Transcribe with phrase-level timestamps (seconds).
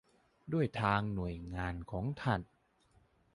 [0.53, 2.41] ด้วยทางหน่วยงานของท่าน